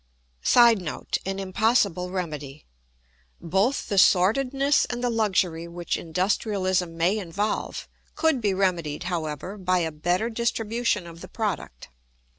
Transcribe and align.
[Sidenote: 0.41 1.19
An 1.27 1.37
impossible 1.37 2.09
remedy.] 2.09 2.65
Both 3.39 3.87
the 3.87 3.99
sordidness 3.99 4.85
and 4.85 5.03
the 5.03 5.11
luxury 5.11 5.67
which 5.67 5.95
industrialism 5.95 6.97
may 6.97 7.19
involve, 7.19 7.87
could 8.15 8.41
be 8.41 8.55
remedied, 8.55 9.03
however, 9.03 9.59
by 9.59 9.77
a 9.77 9.91
better 9.91 10.31
distribution 10.31 11.05
of 11.05 11.21
the 11.21 11.27
product. 11.29 11.89